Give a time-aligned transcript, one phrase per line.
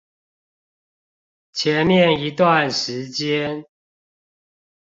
[1.53, 3.65] 前面一段時間